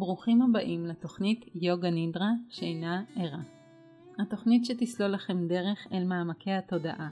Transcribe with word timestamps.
ברוכים 0.00 0.42
הבאים 0.42 0.86
לתוכנית 0.86 1.44
יוגה 1.54 1.90
נידרה 1.90 2.30
שאינה 2.48 3.02
ערה. 3.16 3.38
התוכנית 4.18 4.64
שתסלול 4.64 5.10
לכם 5.10 5.48
דרך 5.48 5.86
אל 5.92 6.04
מעמקי 6.04 6.52
התודעה. 6.52 7.08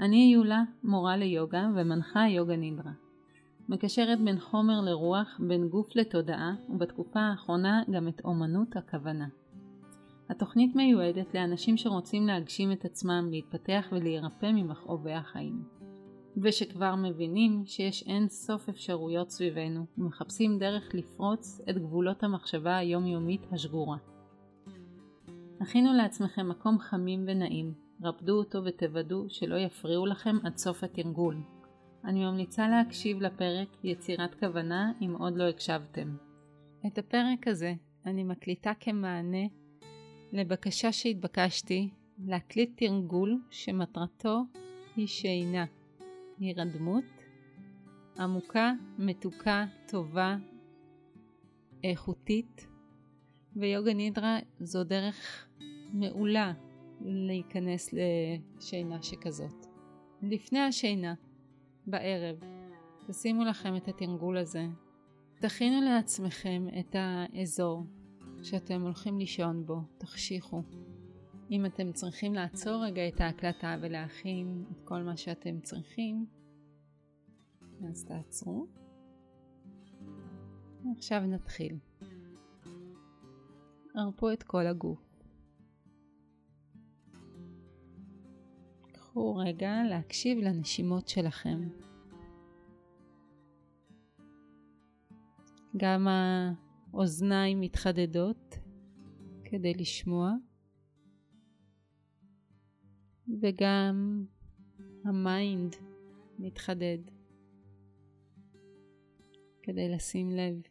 אני 0.00 0.30
יולה, 0.34 0.62
מורה 0.84 1.16
ליוגה 1.16 1.68
ומנחה 1.74 2.28
יוגה 2.28 2.56
נידרה. 2.56 2.92
מקשרת 3.68 4.20
בין 4.20 4.40
חומר 4.40 4.80
לרוח, 4.80 5.40
בין 5.48 5.68
גוף 5.68 5.96
לתודעה, 5.96 6.54
ובתקופה 6.68 7.20
האחרונה 7.20 7.82
גם 7.90 8.08
את 8.08 8.20
אומנות 8.24 8.76
הכוונה. 8.76 9.26
התוכנית 10.28 10.76
מיועדת 10.76 11.34
לאנשים 11.34 11.76
שרוצים 11.76 12.26
להגשים 12.26 12.72
את 12.72 12.84
עצמם, 12.84 13.28
להתפתח 13.30 13.88
ולהירפא 13.92 14.50
ממכאובי 14.54 15.12
החיים. 15.12 15.79
ושכבר 16.36 16.94
מבינים 16.94 17.62
שיש 17.66 18.02
אין 18.06 18.28
סוף 18.28 18.68
אפשרויות 18.68 19.30
סביבנו 19.30 19.86
ומחפשים 19.98 20.58
דרך 20.58 20.94
לפרוץ 20.94 21.60
את 21.70 21.78
גבולות 21.78 22.22
המחשבה 22.22 22.76
היומיומית 22.76 23.46
השגורה. 23.52 23.96
הכינו 25.60 25.92
לעצמכם 25.92 26.48
מקום 26.48 26.78
חמים 26.78 27.24
ונעים, 27.26 27.74
רפדו 28.02 28.38
אותו 28.38 28.64
ותוודאו 28.64 29.24
שלא 29.28 29.56
יפריעו 29.56 30.06
לכם 30.06 30.36
עד 30.44 30.56
סוף 30.56 30.84
התרגול. 30.84 31.36
אני 32.04 32.24
ממליצה 32.24 32.68
להקשיב 32.68 33.20
לפרק 33.20 33.68
יצירת 33.84 34.34
כוונה 34.34 34.92
אם 35.00 35.14
עוד 35.18 35.36
לא 35.36 35.48
הקשבתם. 35.48 36.16
את 36.86 36.98
הפרק 36.98 37.48
הזה 37.48 37.74
אני 38.06 38.24
מקליטה 38.24 38.72
כמענה 38.80 39.46
לבקשה 40.32 40.92
שהתבקשתי 40.92 41.90
להקליט 42.18 42.70
תרגול 42.76 43.40
שמטרתו 43.50 44.42
היא 44.96 45.06
שינה. 45.06 45.64
הירדמות 46.40 47.04
עמוקה, 48.18 48.72
מתוקה, 48.98 49.64
טובה, 49.88 50.36
איכותית, 51.84 52.66
ויוגה 53.56 53.94
נידרה 53.94 54.38
זו 54.60 54.84
דרך 54.84 55.48
מעולה 55.92 56.52
להיכנס 57.00 57.90
לשינה 57.92 59.02
שכזאת. 59.02 59.66
לפני 60.22 60.58
השינה, 60.58 61.14
בערב, 61.86 62.36
תשימו 63.06 63.44
לכם 63.44 63.76
את 63.76 63.88
התרגול 63.88 64.36
הזה. 64.36 64.66
תכינו 65.40 65.80
לעצמכם 65.80 66.66
את 66.80 66.96
האזור 66.98 67.84
שאתם 68.42 68.82
הולכים 68.82 69.18
לישון 69.18 69.66
בו, 69.66 69.80
תחשיכו. 69.98 70.62
אם 71.50 71.66
אתם 71.66 71.92
צריכים 71.92 72.34
לעצור 72.34 72.84
רגע 72.84 73.08
את 73.08 73.20
ההקלטה 73.20 73.76
ולהכין 73.80 74.64
את 74.72 74.80
כל 74.84 75.02
מה 75.02 75.16
שאתם 75.16 75.60
צריכים, 75.60 76.26
אז 77.88 78.04
תעצרו. 78.04 78.66
עכשיו 80.96 81.20
נתחיל. 81.20 81.78
הרפו 83.94 84.32
את 84.32 84.42
כל 84.42 84.66
הגוף. 84.66 85.22
קחו 88.92 89.36
רגע 89.36 89.74
להקשיב 89.88 90.38
לנשימות 90.38 91.08
שלכם. 91.08 91.68
גם 95.76 96.06
האוזניים 96.08 97.60
מתחדדות 97.60 98.58
כדי 99.44 99.74
לשמוע. 99.74 100.32
וגם 103.40 104.24
ה 105.04 105.18
mind 105.18 105.76
מתחדד 106.38 106.98
כדי 109.62 109.88
לשים 109.88 110.30
לב. 110.30 110.62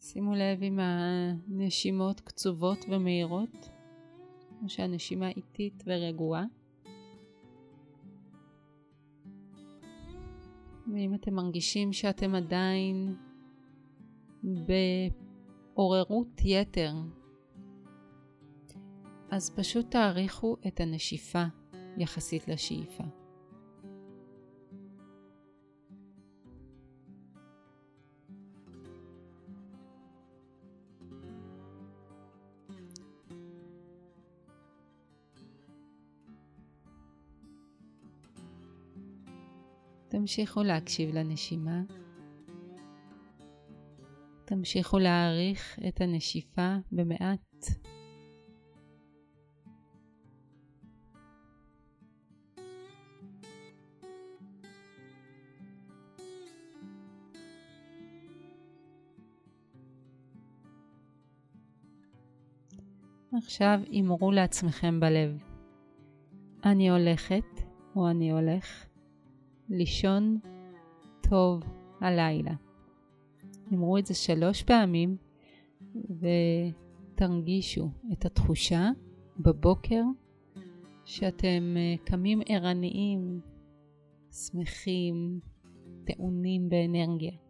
שימו 0.00 0.34
לב 0.34 0.62
אם 0.62 0.78
הנשימות 0.82 2.20
קצובות 2.20 2.78
ומהירות, 2.88 3.68
או 4.62 4.68
שהנשימה 4.68 5.28
איטית 5.28 5.82
ורגועה. 5.86 6.44
ואם 10.92 11.14
אתם 11.14 11.34
מרגישים 11.34 11.92
שאתם 11.92 12.34
עדיין 12.34 13.16
בעוררות 15.74 16.40
יתר, 16.44 16.92
אז 19.30 19.50
פשוט 19.50 19.90
תעריכו 19.90 20.56
את 20.66 20.80
הנשיפה 20.80 21.44
יחסית 21.96 22.48
לשאיפה. 22.48 23.04
תמשיכו 40.08 40.62
להקשיב 40.62 41.14
לנשימה. 41.14 41.82
תמשיכו 44.44 44.98
להעריך 44.98 45.78
את 45.88 46.00
הנשיפה 46.00 46.76
במעט 46.92 47.66
עכשיו 63.48 63.80
אמרו 64.00 64.30
לעצמכם 64.32 65.00
בלב, 65.00 65.42
אני 66.64 66.90
הולכת 66.90 67.44
או 67.96 68.10
אני 68.10 68.32
הולך 68.32 68.86
לישון 69.68 70.38
טוב 71.20 71.62
הלילה. 72.00 72.52
אמרו 73.72 73.98
את 73.98 74.06
זה 74.06 74.14
שלוש 74.14 74.62
פעמים 74.62 75.16
ותרגישו 77.14 77.90
את 78.12 78.24
התחושה 78.24 78.90
בבוקר 79.38 80.02
שאתם 81.04 81.76
אה, 81.76 81.94
קמים 82.04 82.40
ערניים, 82.46 83.40
שמחים, 84.32 85.40
טעונים 86.04 86.68
באנרגיה. 86.68 87.47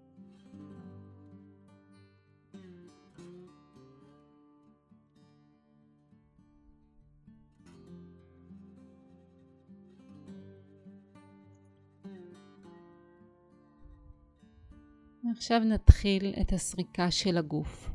עכשיו 15.31 15.61
נתחיל 15.65 16.35
את 16.41 16.53
הסריקה 16.53 17.11
של 17.11 17.39
הגוף. 17.39 17.91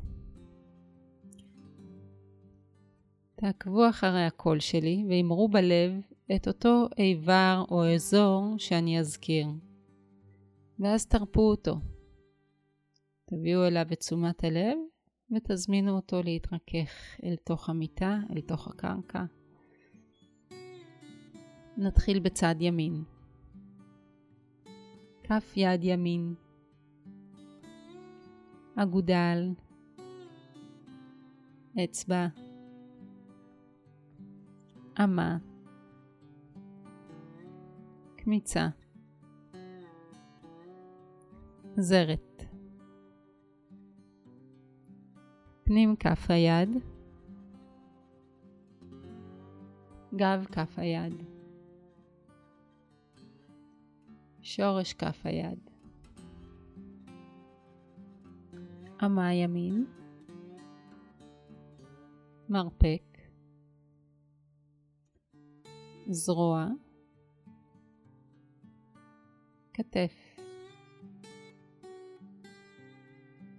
תעקבו 3.36 3.88
אחרי 3.88 4.24
הקול 4.24 4.60
שלי 4.60 5.04
ואמרו 5.08 5.48
בלב 5.48 5.92
את 6.36 6.48
אותו 6.48 6.88
איבר 6.98 7.64
או 7.70 7.94
אזור 7.94 8.54
שאני 8.58 9.00
אזכיר, 9.00 9.46
ואז 10.78 11.06
תרפו 11.06 11.40
אותו. 11.40 11.76
תביאו 13.24 13.66
אליו 13.66 13.86
את 13.92 14.00
תשומת 14.00 14.44
הלב 14.44 14.78
ותזמינו 15.36 15.96
אותו 15.96 16.22
להתרכך 16.22 17.20
אל 17.24 17.36
תוך 17.44 17.68
המיטה, 17.68 18.18
אל 18.36 18.40
תוך 18.40 18.68
הקרקע. 18.68 19.24
נתחיל 21.76 22.18
בצד 22.20 22.54
ימין. 22.60 23.04
כף 25.22 25.52
יד 25.56 25.84
ימין 25.84 26.34
אגודל, 28.76 29.54
אצבע, 31.84 32.26
אמה, 35.04 35.38
קמיצה, 38.16 38.68
זרת, 41.76 42.44
פנים 45.64 45.96
כף 45.96 46.30
היד, 46.30 46.68
גב 50.16 50.44
כף 50.52 50.78
היד, 50.78 51.22
שורש 54.42 54.92
כף 54.92 55.20
היד. 55.24 55.73
אמה 59.02 59.34
ימין, 59.34 59.86
מרפק, 62.48 63.18
זרוע, 66.06 66.68
כתף, 69.74 70.36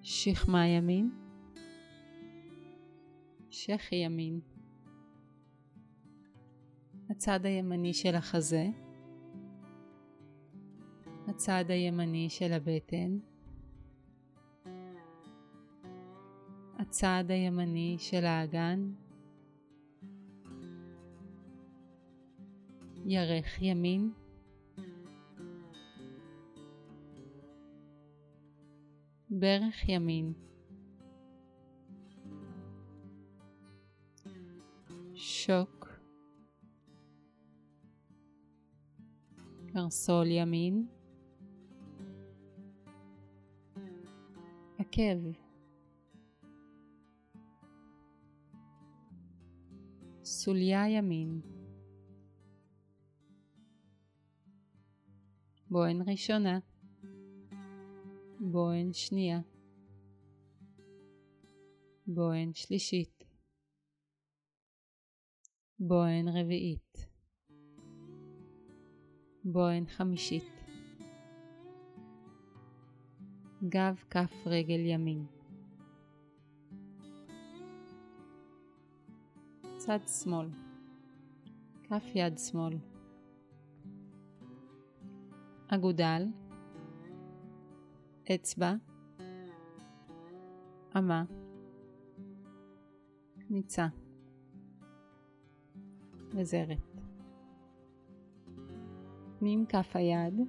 שכמה 0.01 0.67
ימין, 0.67 1.09
שכי 3.49 3.95
ימין, 3.95 4.39
הצד 7.09 7.45
הימני 7.45 7.93
של 7.93 8.15
החזה, 8.15 8.67
הצד 11.27 11.65
הימני 11.69 12.29
של 12.29 12.53
הבטן, 12.53 13.17
הצד 16.87 17.23
הימני 17.29 17.95
של 17.99 18.25
האגן, 18.25 18.91
ירך 23.05 23.61
ימין, 23.61 24.11
ברך 29.29 29.89
ימין, 29.89 30.33
שוק, 35.13 35.89
קרסול 39.73 40.27
ימין, 40.31 40.87
עקב, 44.77 45.44
סוליה 50.27 50.89
ימין, 50.89 51.41
בוהן 55.69 56.01
ראשונה, 56.07 56.59
בוהן 58.39 58.93
שנייה, 58.93 59.39
בוהן 62.07 62.53
שלישית, 62.53 63.23
בוהן 65.79 66.27
רביעית, 66.27 67.07
בוהן 69.43 69.85
חמישית, 69.87 70.53
גב 73.69 74.03
כף 74.09 74.33
רגל 74.45 74.79
ימין, 74.85 75.34
צד 79.85 80.07
שמאל, 80.07 80.49
כף 81.83 82.03
יד 82.15 82.37
שמאל, 82.37 82.77
אגודל, 85.67 86.27
אצבע, 88.35 88.73
אמה, 90.97 91.23
ניצה, 93.49 93.87
וזרת. 96.29 96.97
פנים 99.39 99.65
כף 99.65 99.95
היד, 99.95 100.41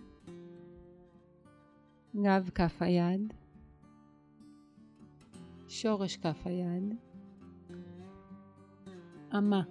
גב 2.17 2.51
כף 2.55 2.83
היד, 2.83 3.33
שורש 5.69 6.17
כף 6.17 6.41
היד, 6.45 7.06
אמה, 9.39 9.63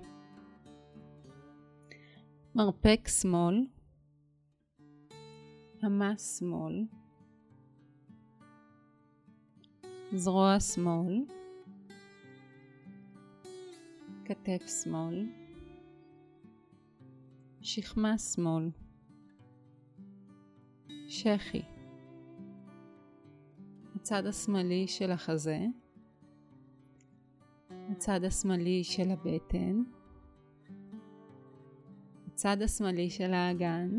מרפק 2.55 3.07
שמאל, 3.07 3.65
אמה 5.85 6.17
שמאל, 6.17 6.85
זרוע 10.13 10.59
שמאל, 10.59 11.25
כתף 14.25 14.83
שמאל, 14.83 15.29
שכמה 17.61 18.17
שמאל, 18.17 18.69
שחי, 21.07 21.61
הצד 23.95 24.25
השמאלי 24.25 24.87
של 24.87 25.11
החזה, 25.11 25.59
הצד 27.95 28.23
השמאלי 28.23 28.83
של 28.83 29.11
הבטן, 29.11 29.83
הצד 32.27 32.61
השמאלי 32.61 33.09
של 33.09 33.33
האגן, 33.33 33.89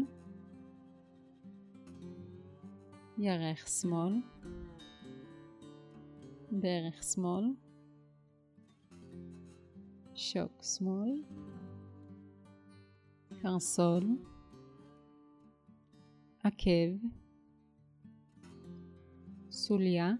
ירך 3.19 3.69
שמאל, 3.69 4.20
ברך 6.50 7.02
שמאל, 7.02 7.44
שוק 10.14 10.62
שמאל, 10.62 11.22
קרסול, 13.42 14.04
עקב, 16.44 17.06
סוליה, 19.50 20.12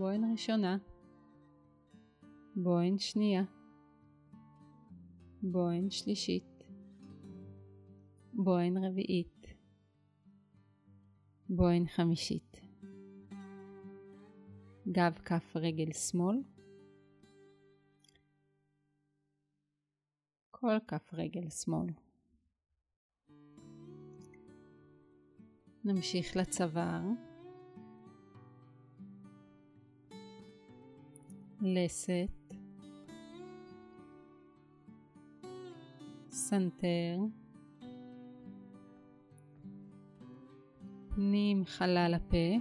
בוהן 0.00 0.32
ראשונה, 0.32 0.78
בוהן 2.56 2.98
שנייה, 2.98 3.42
בוהן 5.42 5.90
שלישית, 5.90 6.64
בוהן 8.32 8.84
רביעית, 8.84 9.46
בוהן 11.48 11.86
חמישית. 11.86 12.60
גב 14.92 15.18
כף 15.24 15.56
רגל 15.56 15.92
שמאל, 15.92 16.36
כל 20.50 20.76
כף 20.88 21.10
רגל 21.12 21.50
שמאל. 21.50 21.88
נמשיך 25.84 26.36
לצוואר, 26.36 27.29
לסת, 31.62 32.54
סנטר, 36.30 37.18
פנים 41.08 41.64
חלל 41.64 42.14
הפה, 42.16 42.56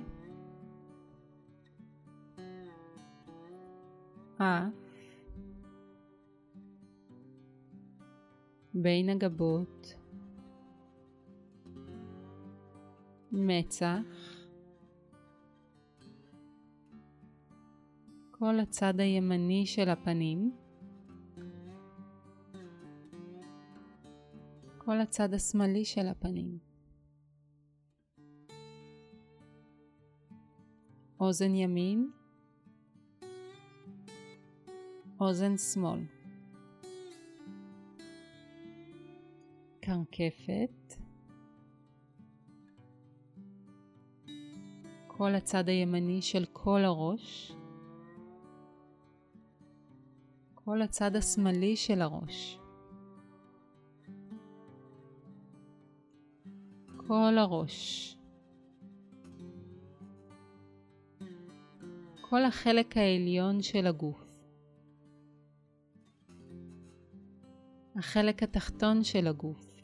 אף, 4.38 4.74
בין 8.74 9.10
הגבות, 9.10 9.96
מצח, 13.32 14.29
כל 18.40 18.60
הצד 18.60 19.00
הימני 19.00 19.66
של 19.66 19.90
הפנים, 19.90 20.52
כל 24.78 25.02
הצד 25.02 25.34
השמאלי 25.34 25.86
של 25.86 26.08
הפנים, 26.08 26.58
אוזן 31.20 31.56
ימין, 31.56 32.12
אוזן 35.20 35.58
שמאל, 35.58 36.00
קרקפת, 39.82 40.94
כל 45.08 45.36
הצד 45.36 45.70
הימני 45.70 46.22
של 46.22 46.46
כל 46.54 46.86
הראש, 46.86 47.59
כל 50.70 50.82
הצד 50.82 51.16
השמאלי 51.16 51.76
של 51.76 52.02
הראש, 52.02 52.60
כל 56.98 57.38
הראש, 57.38 58.18
כל 62.22 62.46
החלק 62.46 62.98
העליון 62.98 63.62
של 63.62 63.88
הגוף. 63.88 64.26
החלק 67.96 68.44
התחתון 68.44 69.04
של 69.04 69.28
הגוף. 69.28 69.82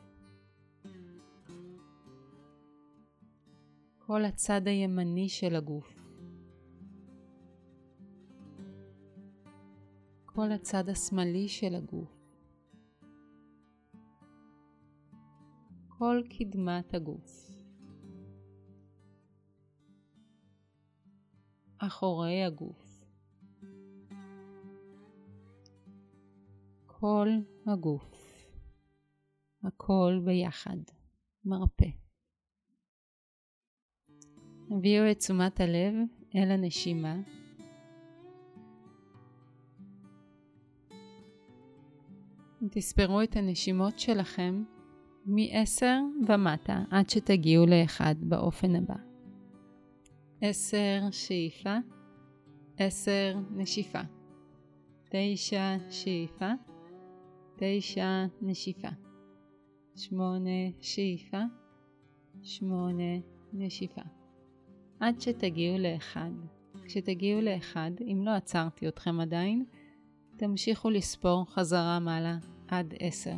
כל 3.97 4.25
הצד 4.25 4.67
הימני 4.67 5.29
של 5.29 5.55
הגוף. 5.55 5.94
כל 10.35 10.51
הצד 10.51 10.89
השמאלי 10.89 11.47
של 11.47 11.75
הגוף. 11.75 12.25
כל 15.87 16.21
קדמת 16.29 16.93
הגוף. 16.93 17.51
אחורי 21.77 22.43
הגוף. 22.43 23.05
כל 26.85 27.27
הגוף, 27.67 28.47
הכל 29.63 30.21
ביחד, 30.25 30.77
מרפא. 31.45 31.89
הביאו 34.71 35.11
את 35.11 35.17
תשומת 35.17 35.59
הלב 35.59 35.93
אל 36.35 36.51
הנשימה. 36.51 37.44
תספרו 42.77 43.21
את 43.21 43.35
הנשימות 43.35 43.99
שלכם 43.99 44.63
מ-10 45.25 45.85
ומטה 46.27 46.83
עד 46.91 47.09
שתגיעו 47.09 47.65
ל-1 47.65 48.01
באופן 48.19 48.75
הבא. 48.75 48.95
10 50.41 50.77
שאיפה, 51.11 51.77
10 52.77 53.11
נשיפה, 53.51 53.99
9 55.09 55.75
שאיפה, 55.89 56.51
9 57.57 58.25
נשיפה, 58.41 58.89
8 59.95 60.49
שאיפה, 60.81 61.41
8 62.43 63.03
נשיפה. 63.53 64.01
עד 64.99 65.21
שתגיעו 65.21 65.77
לאחד. 65.77 66.31
כשתגיעו 66.83 67.41
לאחד, 67.41 67.91
אם 68.01 68.21
לא 68.25 68.31
עצרתי 68.31 68.87
אתכם 68.87 69.19
עדיין, 69.19 69.65
תמשיכו 70.37 70.89
לספור 70.89 71.45
חזרה 71.53 71.99
מעלה 71.99 72.37
עד 72.67 72.93
עשר. 72.99 73.35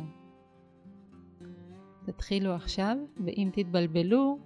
תתחילו 2.06 2.54
עכשיו, 2.54 2.96
ואם 3.24 3.50
תתבלבלו, 3.52 4.38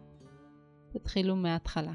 תתחילו 0.93 1.37
מההתחלה. 1.37 1.93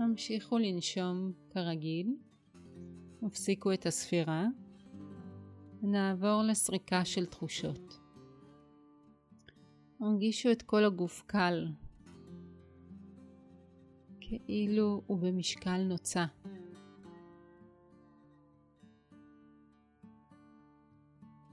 המשיכו 0.00 0.58
לנשום 0.58 1.32
כרגיל, 1.50 2.16
הפסיקו 3.22 3.72
את 3.72 3.86
הספירה, 3.86 4.46
ונעבור 5.82 6.42
לסריקה 6.42 7.04
של 7.04 7.26
תחושות. 7.26 8.00
הרגישו 10.00 10.52
את 10.52 10.62
כל 10.62 10.84
הגוף 10.84 11.22
קל, 11.26 11.66
כאילו 14.20 15.02
הוא 15.06 15.18
במשקל 15.18 15.82
נוצה. 15.82 16.24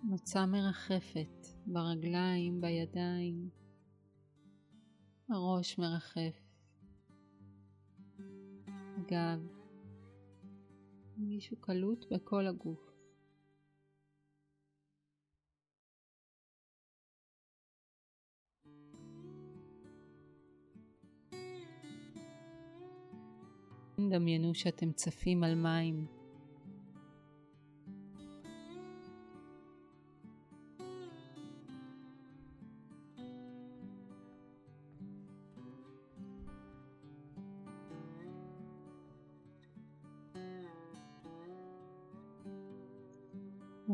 נוצה 0.04 0.46
מרחפת 0.46 1.48
ברגליים, 1.66 2.62
בידיים, 2.62 3.50
הראש 5.30 5.78
מרחף. 5.78 6.47
הגב, 9.08 9.48
הרגישו 11.18 11.56
קלות 11.62 12.06
בכל 12.12 12.48
הגוף. 12.48 12.92
דמיינו 24.10 24.56
שאתם 24.56 24.92
צפים 24.92 25.44
על 25.44 25.56
מים. 25.56 26.17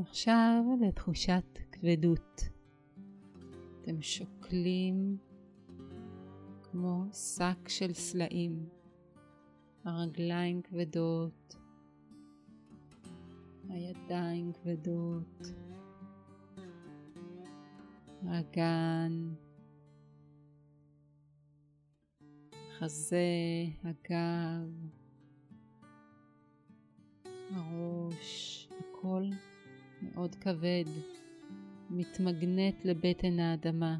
ועכשיו 0.03 0.63
לתחושת 0.81 1.59
כבדות. 1.71 2.41
אתם 3.81 4.01
שוקלים 4.01 5.17
כמו 6.63 7.05
שק 7.13 7.69
של 7.69 7.93
סלעים. 7.93 8.69
הרגליים 9.85 10.61
כבדות, 10.61 11.55
הידיים 13.69 14.51
כבדות, 14.53 15.41
האגן, 18.27 19.33
חזה, 22.79 23.25
הגב, 23.83 24.69
הראש, 27.55 28.69
הכל 28.79 29.23
מאוד 30.03 30.35
כבד, 30.35 30.83
מתמגנט 31.89 32.85
לבטן 32.85 33.39
האדמה. 33.39 33.97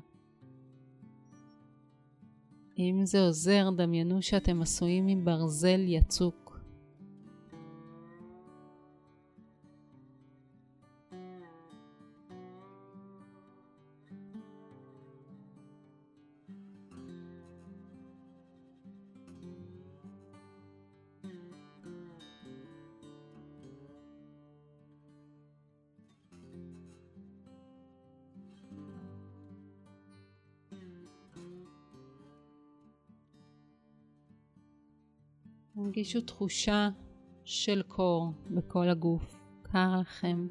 אם 2.79 3.01
זה 3.03 3.21
עוזר, 3.21 3.69
דמיינו 3.77 4.21
שאתם 4.21 4.61
עשויים 4.61 5.07
עם 5.07 5.25
ברזל 5.25 5.81
יצוק. 5.87 6.42
הרגישו 35.83 36.21
תחושה 36.21 36.89
של 37.43 37.81
קור 37.87 38.31
בכל 38.49 38.89
הגוף, 38.89 39.35
קר 39.61 39.99
לכם. 40.01 40.47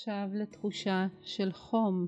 ועכשיו 0.00 0.28
לתחושה 0.34 1.06
של 1.22 1.52
חום. 1.52 2.06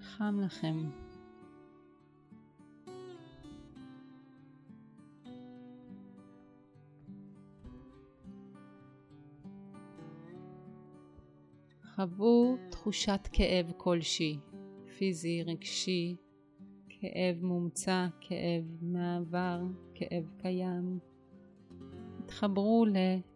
חם 0.00 0.40
לכם. 0.40 0.90
חוו 11.94 12.56
תחושת 12.70 13.28
כאב 13.32 13.72
כלשהי, 13.76 14.38
פיזי, 14.98 15.42
רגשי, 15.42 16.16
כאב 16.88 17.42
מומצא, 17.42 18.06
כאב 18.20 18.64
מעבר, 18.82 19.60
כאב 20.00 20.30
קיים. 20.38 20.98
התחברו 22.18 22.84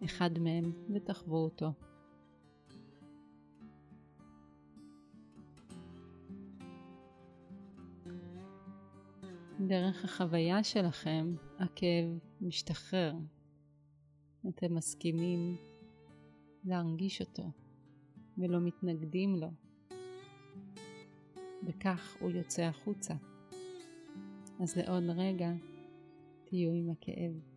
לאחד 0.02 0.38
מהם 0.38 0.72
ותחוו 0.94 1.36
אותו. 1.36 1.72
דרך 9.60 10.04
החוויה 10.04 10.64
שלכם, 10.64 11.34
הכאב 11.58 12.18
משתחרר. 12.40 13.14
אתם 14.48 14.74
מסכימים 14.74 15.56
להרגיש 16.64 17.20
אותו 17.20 17.50
ולא 18.38 18.60
מתנגדים 18.60 19.36
לו. 19.36 19.50
וכך 21.66 22.16
הוא 22.20 22.30
יוצא 22.30 22.62
החוצה. 22.62 23.14
אז 24.60 24.76
לעוד 24.76 25.04
רגע 25.16 25.52
תהיו 26.44 26.72
עם 26.72 26.90
הכאב. 26.90 27.54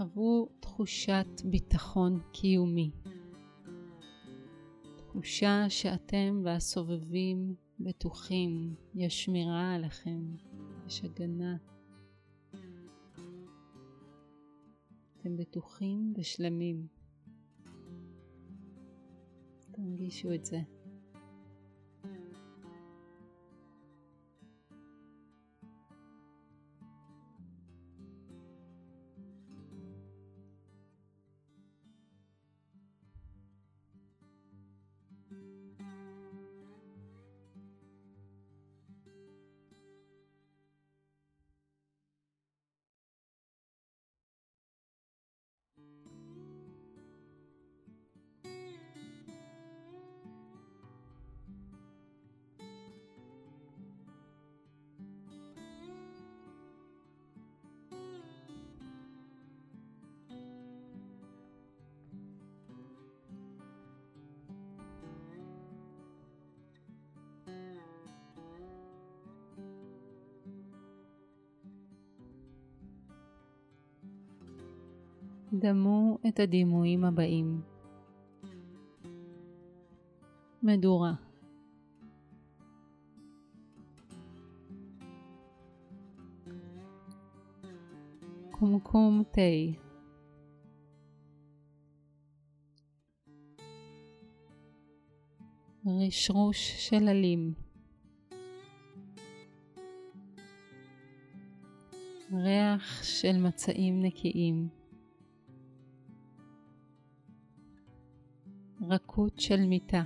חוו 0.00 0.48
תחושת 0.60 1.26
ביטחון 1.44 2.20
קיומי. 2.32 2.90
תחושה 4.96 5.64
שאתם 5.68 6.40
והסובבים 6.44 7.54
בטוחים, 7.80 8.74
יש 8.94 9.24
שמירה 9.24 9.74
עליכם, 9.74 10.20
יש 10.90 11.04
הגנה. 11.04 11.56
אתם 15.16 15.36
בטוחים 15.36 16.12
ושלמים. 16.16 16.86
תרגישו 19.70 20.34
את 20.34 20.44
זה. 20.44 20.60
דמו 75.52 76.18
את 76.28 76.40
הדימויים 76.40 77.04
הבאים. 77.04 77.60
מדורה. 80.62 81.12
קומקום 88.50 89.22
תה. 89.32 89.40
רשרוש 95.86 96.88
של 96.88 97.08
עלים. 97.08 97.54
ריח 102.32 103.02
של 103.02 103.38
מצעים 103.38 104.02
נקיים 104.02 104.79
רכות 108.90 109.40
של 109.40 109.60
מיטה. 109.66 110.02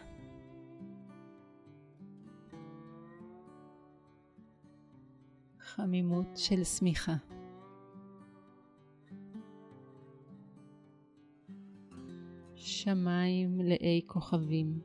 חמימות 5.59 6.27
של 6.37 6.65
שמיכה. 6.65 7.15
שמיים 12.55 13.59
מלאי 13.59 14.01
כוכבים. 14.07 14.81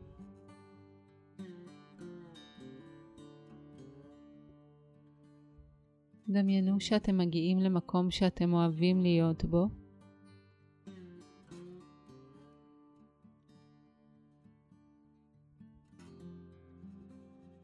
דמיינו 6.29 6.79
שאתם 6.79 7.17
מגיעים 7.17 7.59
למקום 7.59 8.11
שאתם 8.11 8.53
אוהבים 8.53 9.01
להיות 9.01 9.45
בו 9.45 9.67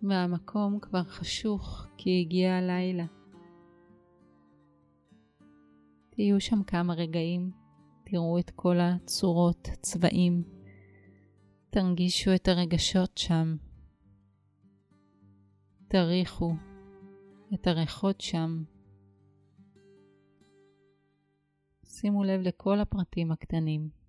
והמקום 0.09 0.79
כבר 0.79 1.03
חשוך 1.03 1.87
כי 1.97 2.21
הגיע 2.21 2.55
הלילה. 2.55 3.05
תהיו 6.09 6.41
שם 6.41 6.63
כמה 6.63 6.93
רגעים, 6.93 7.51
תראו 8.05 8.39
את 8.39 8.49
כל 8.49 8.75
הצורות, 8.79 9.69
צבעים, 9.81 10.43
תרגישו 11.69 12.35
את 12.35 12.47
הרגשות 12.47 13.17
שם, 13.17 13.55
תריחו 15.87 16.53
את 17.53 17.67
הריחות 17.67 18.21
שם. 18.21 18.63
שימו 21.85 22.23
לב 22.23 22.41
לכל 22.41 22.79
הפרטים 22.79 23.31
הקטנים. 23.31 24.04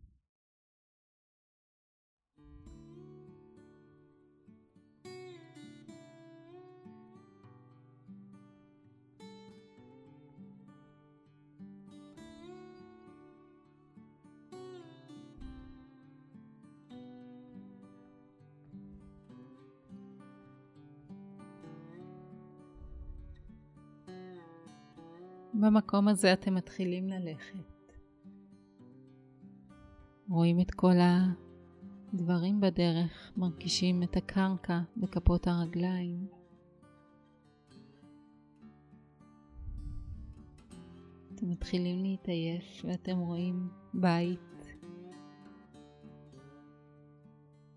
במקום 25.77 26.09
הזה 26.09 26.33
אתם 26.33 26.55
מתחילים 26.55 27.09
ללכת. 27.09 27.93
רואים 30.29 30.61
את 30.61 30.71
כל 30.71 30.95
הדברים 32.13 32.61
בדרך, 32.61 33.33
מרגישים 33.37 34.03
את 34.03 34.17
הקרקע 34.17 34.81
בכפות 34.97 35.47
הרגליים. 35.47 36.27
אתם 41.35 41.51
מתחילים 41.51 42.03
להתעייף 42.03 42.85
ואתם 42.85 43.19
רואים 43.19 43.69
בית. 43.95 44.77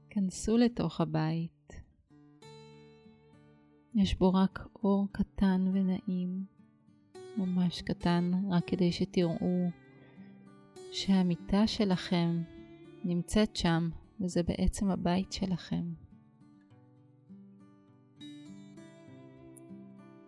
כנסו 0.09 0.57
לתוך 0.57 1.01
הבית. 1.01 1.73
יש 3.95 4.19
בו 4.19 4.33
רק 4.33 4.67
אור 4.83 5.07
קטן 5.11 5.65
ונעים. 5.73 6.58
ממש 7.37 7.81
קטן, 7.81 8.31
רק 8.49 8.63
כדי 8.67 8.91
שתראו 8.91 9.69
שהמיטה 10.91 11.67
שלכם 11.67 12.43
נמצאת 13.03 13.55
שם, 13.55 13.89
וזה 14.21 14.43
בעצם 14.43 14.89
הבית 14.89 15.31
שלכם. 15.31 15.93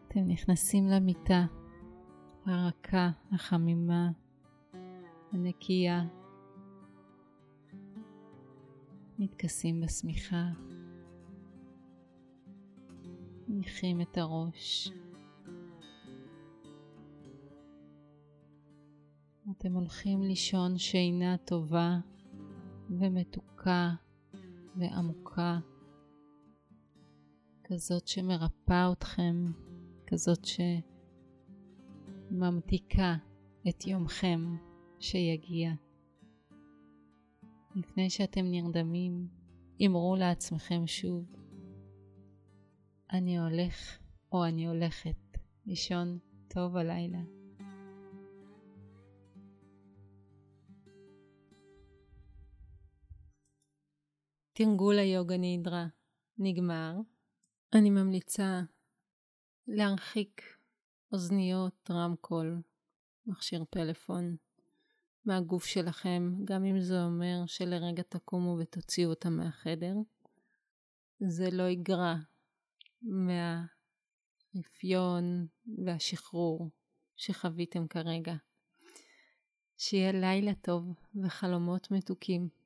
אתם 0.07 0.27
נכנסים 0.27 0.87
למיטה 0.87 1.45
הרכה, 2.45 3.09
החמימה, 3.31 4.11
הנקייה, 5.31 6.03
מתכסים 9.19 9.81
בשמיכה, 9.81 10.45
מניחים 13.47 14.01
את 14.01 14.17
הראש. 14.17 14.91
אתם 19.61 19.73
הולכים 19.73 20.21
לישון 20.21 20.77
שינה 20.77 21.37
טובה 21.37 21.99
ומתוקה 22.89 23.93
ועמוקה, 24.75 25.59
כזאת 27.63 28.07
שמרפאה 28.07 28.91
אתכם 28.91 29.45
כזאת 30.07 30.45
שממתיקה 32.31 33.15
את 33.69 33.87
יומכם 33.87 34.55
שיגיע. 34.99 35.71
לפני 37.75 38.09
שאתם 38.09 38.45
נרדמים, 38.45 39.27
אמרו 39.85 40.15
לעצמכם 40.15 40.87
שוב, 40.87 41.35
אני 43.11 43.39
הולך 43.39 43.99
או 44.31 44.45
אני 44.45 44.67
הולכת 44.67 45.37
לישון 45.65 46.17
טוב 46.47 46.77
הלילה. 46.77 47.40
תרגול 54.65 54.99
היוגה 54.99 55.37
נידרה 55.37 55.87
נגמר. 56.37 56.95
אני 57.73 57.89
ממליצה 57.89 58.61
להרחיק 59.67 60.41
אוזניות, 61.13 61.91
רמקול, 61.91 62.61
מכשיר 63.25 63.63
פלאפון 63.69 64.35
מהגוף 65.25 65.65
שלכם, 65.65 66.33
גם 66.43 66.65
אם 66.65 66.81
זה 66.81 67.03
אומר 67.03 67.43
שלרגע 67.45 68.03
תקומו 68.03 68.57
ותוציאו 68.59 69.09
אותם 69.09 69.33
מהחדר. 69.33 69.95
זה 71.19 71.49
לא 71.51 71.63
יגרע 71.63 72.15
מהרפיון 74.53 75.47
והשחרור 75.85 76.69
שחוויתם 77.15 77.87
כרגע. 77.87 78.35
שיהיה 79.77 80.11
לילה 80.11 80.53
טוב 80.55 80.93
וחלומות 81.23 81.91
מתוקים. 81.91 82.60